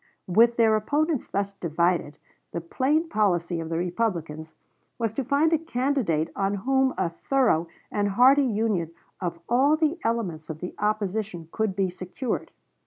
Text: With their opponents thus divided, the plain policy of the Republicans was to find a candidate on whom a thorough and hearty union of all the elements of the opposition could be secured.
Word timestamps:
With 0.25 0.57
their 0.57 0.75
opponents 0.75 1.27
thus 1.27 1.53
divided, 1.53 2.17
the 2.53 2.59
plain 2.59 3.07
policy 3.07 3.59
of 3.59 3.69
the 3.69 3.77
Republicans 3.77 4.55
was 4.97 5.13
to 5.13 5.23
find 5.23 5.53
a 5.53 5.59
candidate 5.59 6.31
on 6.35 6.55
whom 6.65 6.95
a 6.97 7.07
thorough 7.11 7.67
and 7.91 8.07
hearty 8.09 8.45
union 8.47 8.91
of 9.19 9.37
all 9.47 9.77
the 9.77 9.99
elements 10.03 10.49
of 10.49 10.59
the 10.59 10.73
opposition 10.79 11.49
could 11.51 11.75
be 11.75 11.91
secured. 11.91 12.49